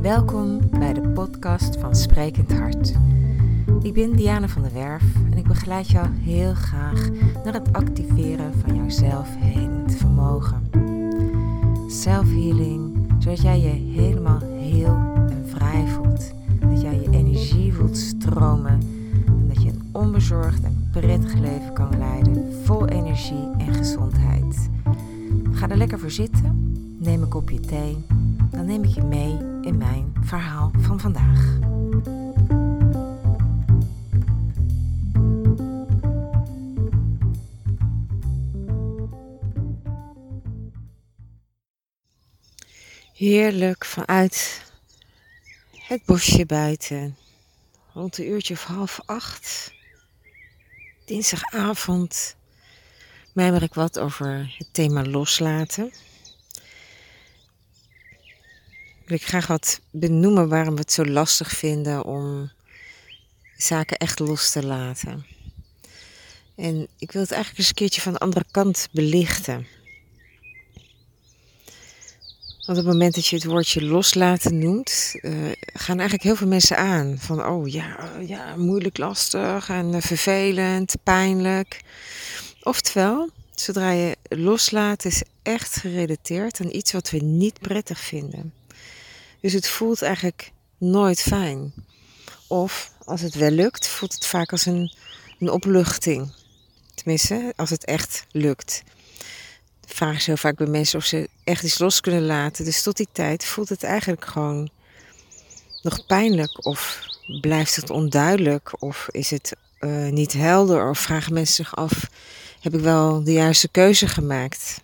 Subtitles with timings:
[0.00, 2.92] Welkom bij de podcast van Sprekend Hart.
[3.82, 7.08] Ik ben Diana van der Werf en ik begeleid jou heel graag
[7.44, 10.70] naar het activeren van jouw zelfhelend vermogen.
[11.88, 16.32] Self-healing, zodat jij je helemaal heel en vrij voelt.
[16.60, 18.80] Dat jij je energie voelt stromen
[19.26, 24.70] en dat je een onbezorgd en prettig leven kan leiden, vol energie en gezondheid.
[25.52, 27.96] Ga er lekker voor zitten, neem een kopje thee,
[28.50, 31.58] dan neem ik je mee in mijn verhaal van vandaag.
[43.14, 44.62] Heerlijk vanuit
[45.72, 47.16] het bosje buiten,
[47.92, 49.72] rond een uurtje of half acht,
[51.04, 52.36] dinsdagavond,
[53.34, 55.92] mijmer ik wat over het thema loslaten.
[59.10, 62.50] Wil ik graag wat benoemen waarom we het zo lastig vinden om
[63.56, 65.26] zaken echt los te laten.
[66.56, 69.66] En ik wil het eigenlijk eens een keertje van de andere kant belichten.
[72.66, 76.48] Want op het moment dat je het woordje loslaten noemt, uh, gaan eigenlijk heel veel
[76.48, 77.18] mensen aan.
[77.18, 81.80] Van, oh ja, ja moeilijk, lastig en uh, vervelend, pijnlijk.
[82.62, 88.59] Oftewel, zodra je loslaat, is echt gerelateerd aan iets wat we niet prettig vinden.
[89.40, 91.72] Dus het voelt eigenlijk nooit fijn.
[92.46, 94.94] Of als het wel lukt, voelt het vaak als een,
[95.38, 96.32] een opluchting.
[96.94, 98.82] Tenminste, als het echt lukt.
[99.86, 102.64] Vraag ik zo vaak bij mensen of ze echt iets los kunnen laten.
[102.64, 104.70] Dus tot die tijd voelt het eigenlijk gewoon
[105.82, 106.66] nog pijnlijk.
[106.66, 107.00] Of
[107.40, 108.82] blijft het onduidelijk?
[108.82, 110.88] Of is het uh, niet helder?
[110.88, 112.10] Of vragen mensen zich af:
[112.60, 114.80] heb ik wel de juiste keuze gemaakt?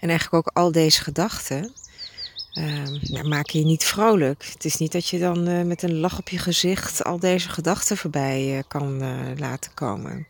[0.00, 1.72] En eigenlijk ook al deze gedachten
[2.54, 4.44] nou, maak je niet vrolijk.
[4.52, 7.48] Het is niet dat je dan uh, met een lach op je gezicht al deze
[7.48, 8.98] gedachten voorbij uh, kan
[9.38, 10.26] laten komen.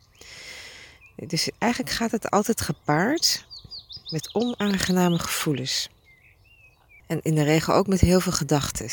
[1.16, 3.46] Dus eigenlijk gaat het altijd gepaard
[4.10, 5.88] met onaangename gevoelens.
[7.06, 8.88] En in de regel ook met heel veel gedachten.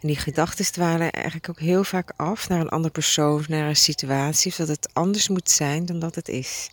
[0.00, 3.76] En die gedachten dwalen eigenlijk ook heel vaak af naar een andere persoon, naar een
[3.76, 6.70] situatie, zodat het anders moet zijn dan dat het is.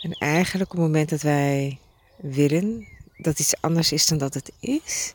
[0.00, 1.78] En eigenlijk op het moment dat wij
[2.24, 2.86] willen
[3.16, 5.14] dat iets anders is dan dat het is,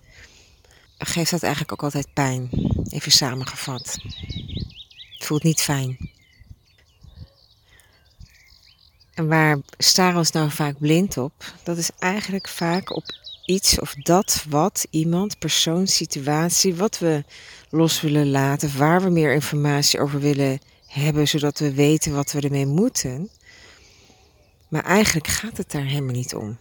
[0.97, 2.50] geeft dat eigenlijk ook altijd pijn.
[2.90, 3.97] Even samengevat.
[5.18, 6.09] Het voelt niet fijn.
[9.14, 11.53] En waar staren we ons nou vaak blind op?
[11.64, 13.03] Dat is eigenlijk vaak op
[13.46, 17.24] iets of dat wat iemand, persoon, situatie, wat we
[17.69, 22.42] los willen laten, waar we meer informatie over willen hebben, zodat we weten wat we
[22.42, 23.30] ermee moeten.
[24.68, 26.58] Maar eigenlijk gaat het daar helemaal niet om.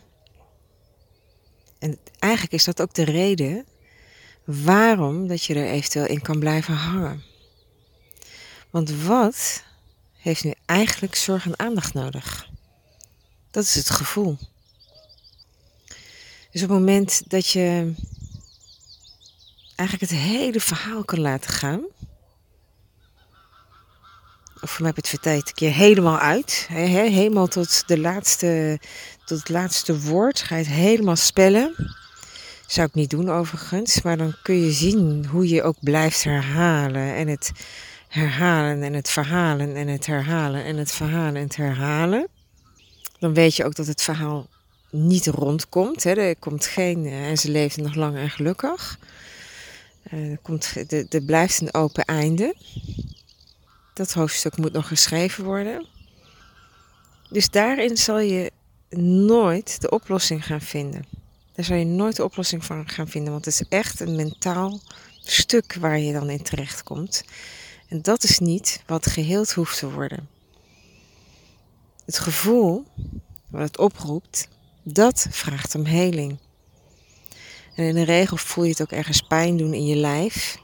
[1.78, 3.66] En eigenlijk is dat ook de reden
[4.44, 7.22] waarom dat je er eventueel in kan blijven hangen.
[8.70, 9.62] Want wat
[10.16, 12.48] heeft nu eigenlijk zorg en aandacht nodig?
[13.50, 14.38] Dat is het gevoel.
[16.50, 17.94] Dus op het moment dat je
[19.74, 21.80] eigenlijk het hele verhaal kan laten gaan,
[24.60, 28.80] of mij heb het verteld, een keer helemaal uit, helemaal tot, de laatste,
[29.24, 31.96] tot het laatste woord, ga je het helemaal spellen.
[32.66, 37.14] Zou ik niet doen overigens, maar dan kun je zien hoe je ook blijft herhalen
[37.14, 37.52] en het
[38.08, 42.28] herhalen en het verhalen en het herhalen en het verhalen en het herhalen.
[43.18, 44.46] Dan weet je ook dat het verhaal
[44.90, 46.02] niet rondkomt.
[46.02, 46.12] Hè.
[46.12, 48.98] Er komt geen, eh, en ze leefde nog lang en gelukkig.
[50.02, 50.74] Eh, er, komt,
[51.10, 52.54] er blijft een open einde.
[53.98, 55.86] Dat hoofdstuk moet nog geschreven worden.
[57.30, 58.52] Dus daarin zal je
[59.26, 61.04] nooit de oplossing gaan vinden.
[61.52, 64.80] Daar zal je nooit de oplossing van gaan vinden, want het is echt een mentaal
[65.20, 67.24] stuk waar je dan in terecht komt.
[67.88, 70.28] En dat is niet wat geheeld hoeft te worden.
[72.04, 72.84] Het gevoel
[73.50, 74.48] wat het oproept,
[74.82, 76.38] dat vraagt om heling.
[77.74, 80.58] En in de regel voel je het ook ergens pijn doen in je lijf.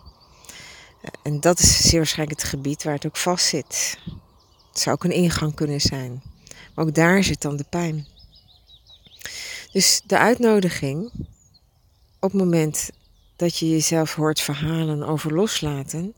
[1.23, 3.99] En dat is zeer waarschijnlijk het gebied waar het ook vast zit.
[4.69, 6.23] Het zou ook een ingang kunnen zijn.
[6.75, 8.07] Maar ook daar zit dan de pijn.
[9.73, 11.13] Dus de uitnodiging
[12.25, 12.91] op het moment
[13.37, 16.15] dat je jezelf hoort verhalen over loslaten,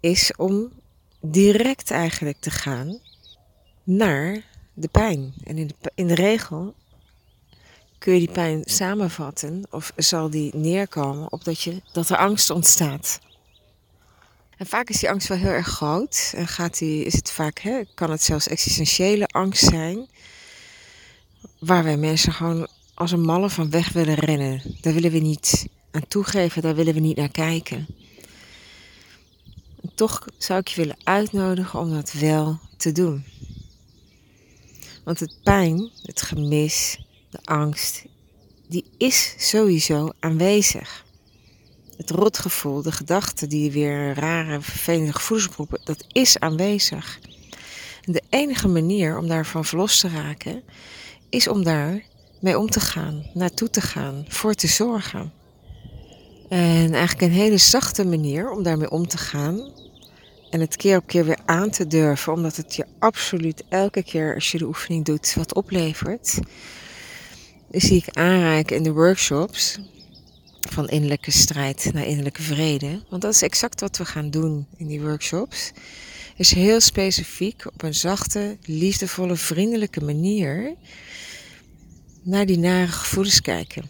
[0.00, 0.72] is om
[1.20, 2.98] direct eigenlijk te gaan
[3.82, 4.44] naar
[4.74, 5.34] de pijn.
[5.44, 6.74] En in de, in de regel
[7.98, 12.50] kun je die pijn samenvatten of zal die neerkomen op dat, je, dat er angst
[12.50, 13.20] ontstaat.
[14.60, 16.32] En vaak is die angst wel heel erg groot.
[16.36, 20.08] En gaat die, is het vaak, hè, kan het zelfs existentiële angst zijn.
[21.58, 24.62] Waar wij mensen gewoon als een malle van weg willen rennen.
[24.80, 27.86] Daar willen we niet aan toegeven, daar willen we niet naar kijken.
[29.82, 33.24] En toch zou ik je willen uitnodigen om dat wel te doen.
[35.04, 38.04] Want het pijn, het gemis, de angst,
[38.68, 41.04] die is sowieso aanwezig.
[42.00, 47.20] Het rotgevoel, de gedachten die weer rare, vervelende gevoelens oproepen, dat is aanwezig.
[48.04, 50.62] De enige manier om daarvan verlost te raken,
[51.28, 52.02] is om daar
[52.40, 55.32] mee om te gaan, naartoe te gaan, voor te zorgen.
[56.48, 59.72] En eigenlijk een hele zachte manier om daarmee om te gaan.
[60.50, 64.34] En het keer op keer weer aan te durven, omdat het je absoluut elke keer
[64.34, 66.38] als je de oefening doet wat oplevert.
[67.70, 69.78] Die zie ik aanreiken in de workshops
[70.72, 73.02] van innerlijke strijd naar innerlijke vrede.
[73.08, 75.72] Want dat is exact wat we gaan doen in die workshops.
[76.36, 80.74] Is heel specifiek op een zachte, liefdevolle, vriendelijke manier
[82.22, 83.88] naar die nare gevoelens kijken.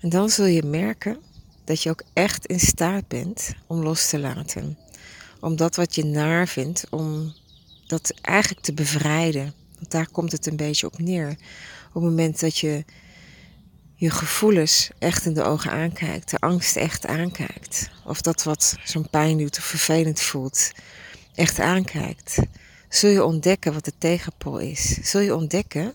[0.00, 1.18] En dan zul je merken
[1.64, 4.78] dat je ook echt in staat bent om los te laten.
[5.40, 7.34] Om dat wat je naar vindt, om
[7.86, 9.54] dat eigenlijk te bevrijden.
[9.74, 11.30] Want daar komt het een beetje op neer.
[11.88, 12.84] Op het moment dat je
[13.98, 19.10] je gevoelens echt in de ogen aankijkt, de angst echt aankijkt, of dat wat zo'n
[19.10, 20.72] pijn doet of vervelend voelt,
[21.34, 22.38] echt aankijkt,
[22.88, 24.98] zul je ontdekken wat de tegenpol is.
[25.02, 25.94] Zul je ontdekken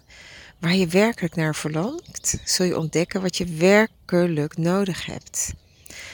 [0.59, 5.53] waar je werkelijk naar verlangt, zul je ontdekken wat je werkelijk nodig hebt.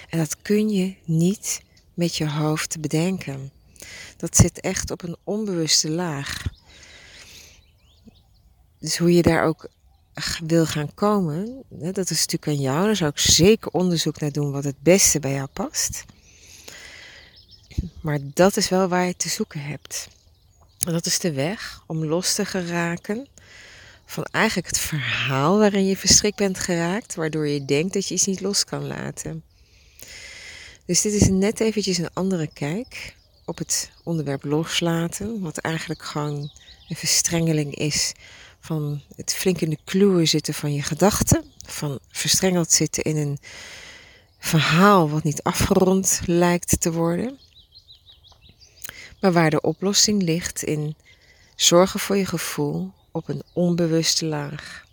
[0.10, 1.62] En dat kun je niet
[1.94, 3.52] met je hoofd bedenken.
[4.18, 6.44] Dat zit echt op een onbewuste laag.
[8.80, 9.70] Dus hoe je daar ook
[10.48, 12.86] wil gaan komen, dat is natuurlijk aan jou.
[12.86, 16.06] Daar zou ik zeker onderzoek naar doen wat het beste bij jou past.
[18.02, 20.08] Maar dat is wel waar je te zoeken hebt.
[20.78, 23.28] Dat is de weg om los te geraken
[24.06, 28.26] van eigenlijk het verhaal waarin je verstrikt bent geraakt, waardoor je denkt dat je iets
[28.26, 29.44] niet los kan laten.
[30.86, 36.52] Dus dit is net eventjes een andere kijk op het onderwerp loslaten, wat eigenlijk gewoon
[36.88, 38.14] een verstrengeling is
[38.60, 43.38] van het flink in de kluwen zitten van je gedachten, van verstrengeld zitten in een
[44.40, 47.40] verhaal wat niet afgerond lijkt te worden,
[49.20, 50.96] maar waar de oplossing ligt in
[51.56, 54.88] zorgen voor je gevoel op een onbewuste laag.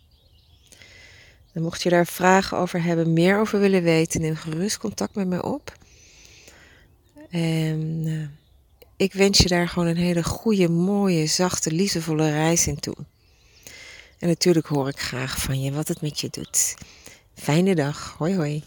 [1.53, 5.43] Mocht je daar vragen over hebben, meer over willen weten, neem gerust contact met mij
[5.43, 5.73] op.
[7.31, 8.29] En uh,
[8.97, 12.97] ik wens je daar gewoon een hele goede, mooie, zachte, liefdevolle reis in toe.
[14.19, 16.75] En natuurlijk hoor ik graag van je wat het met je doet.
[17.35, 18.15] Fijne dag.
[18.19, 18.63] Hoi hoi.